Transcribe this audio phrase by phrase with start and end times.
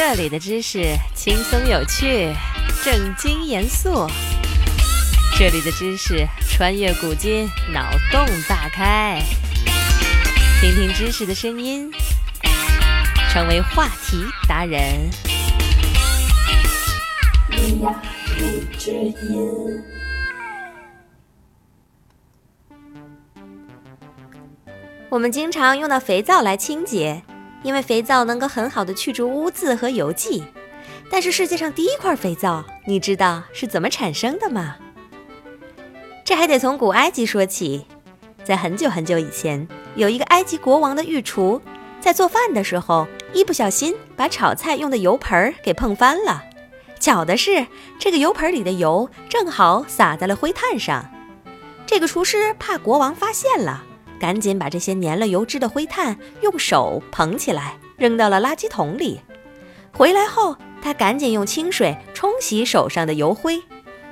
[0.00, 2.32] 这里的知识轻松有趣，
[2.84, 4.06] 正经严肃。
[5.36, 9.20] 这里的知识穿越古今，脑洞大开。
[10.60, 11.90] 听听知识的声音，
[13.32, 15.10] 成为话题达人。
[18.78, 19.82] 之音。
[25.10, 27.20] 我们经常用到肥皂来清洁，
[27.62, 30.44] 因为肥皂能够很好的去除污渍和油迹。
[31.10, 34.76] 但是世界上第一块肥皂，你知道是怎么产生的吗？
[36.24, 37.86] 这还得从古埃及说起。
[38.44, 41.60] 在很久很久以前，有一个埃及国王的御厨，
[42.00, 46.44] 在做饭的时候，一不小心把炒菜用的油盆给碰翻了。
[47.00, 47.66] 巧的是，
[47.98, 51.10] 这个油盆里的油正好洒在了灰炭上。
[51.86, 53.84] 这个厨师怕国王发现了。
[54.18, 59.20] 赶紧把这些粘了油脂的灰炭用手捧起来，扔到了垃圾桶里。
[59.92, 63.62] 回来后，他赶紧用清水冲洗手上的油灰。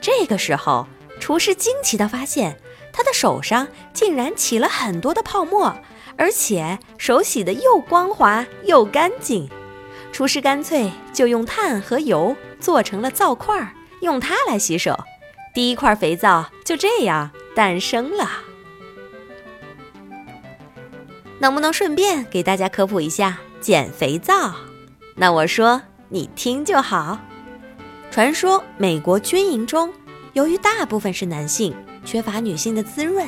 [0.00, 0.86] 这个时候，
[1.20, 2.58] 厨师惊奇地发现，
[2.92, 5.74] 他的手上竟然起了很多的泡沫，
[6.16, 9.48] 而且手洗得又光滑又干净。
[10.12, 14.98] 厨师干脆就用炭和油做成了皂块，用它来洗手。
[15.54, 18.28] 第一块肥皂就这样诞生了。
[21.42, 24.54] 能不能顺便给大家科普一下减肥皂？
[25.16, 27.18] 那我说你听就好。
[28.12, 29.92] 传说美国军营中，
[30.34, 33.26] 由于大部分是男性，缺乏女性的滋润，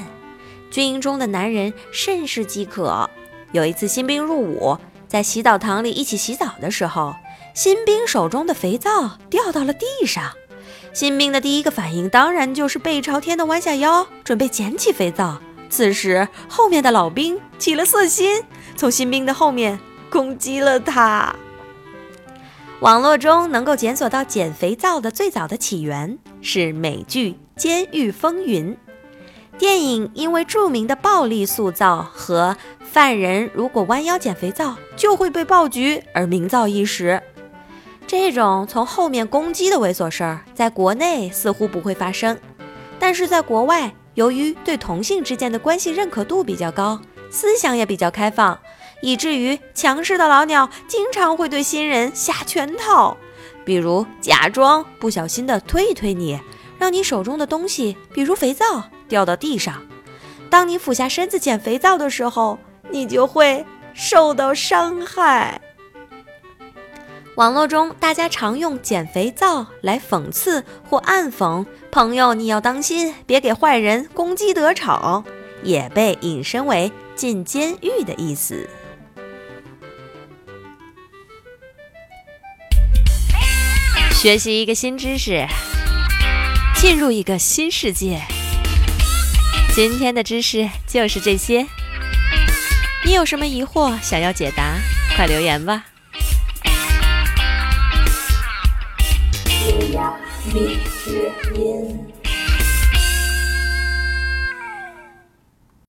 [0.70, 3.10] 军营中的男人甚是饥渴。
[3.50, 4.78] 有一次新兵入伍，
[5.08, 7.16] 在洗澡堂里一起洗澡的时候，
[7.52, 10.30] 新兵手中的肥皂掉到了地上。
[10.92, 15.40] 新兵的第一个反应当然就是背朝天的弯下腰，准备捡起肥皂。
[15.70, 18.42] 此时，后面的老兵起了色心，
[18.76, 21.34] 从新兵的后面攻击了他。
[22.80, 28.72] 网络中能够检索到减肥皂的最早的起源是美剧《监狱风云》。
[29.58, 37.22] 电影因为著名的暴力塑造和犯人如果弯腰捡肥皂就会被爆菊而名噪一时。
[38.06, 42.39] 这种从后面攻击的猥琐事儿，在国内似乎不会发生，
[42.98, 43.94] 但是在国外。
[44.14, 48.58] 由于对同性之间的关系认可度比较高，思想也比较开放，
[49.02, 53.17] 以至于强势的老鸟经常会对新人下圈套，
[53.64, 56.41] 比如假装不小心的推一推你，
[56.79, 59.83] 让你手中的东西，比如肥皂掉到地上。
[60.48, 62.58] 当你俯下身子捡肥皂的时候，
[62.91, 65.61] 你就会受到伤害。
[67.36, 75.24] 网络中，大家常用减肥皂来讽刺或暗讽朋友，你要当心，别给坏人攻击得逞，
[75.64, 78.68] 也被引申为进监狱的意思。
[84.12, 85.45] 学习一个新知识，
[86.77, 88.22] 进入一个新世界。
[89.74, 91.66] 今天的知识就是这些，
[93.05, 94.77] 你有什么疑惑想要解答，
[95.16, 95.86] 快留言吧。
[100.52, 102.23] 米之音。